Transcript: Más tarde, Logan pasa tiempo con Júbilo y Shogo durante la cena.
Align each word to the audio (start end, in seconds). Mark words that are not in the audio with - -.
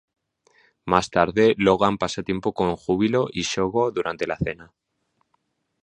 Más 0.83 1.11
tarde, 1.11 1.53
Logan 1.59 1.99
pasa 1.99 2.23
tiempo 2.23 2.55
con 2.55 2.75
Júbilo 2.75 3.27
y 3.31 3.43
Shogo 3.43 3.91
durante 3.91 4.25
la 4.25 4.35
cena. 4.35 4.73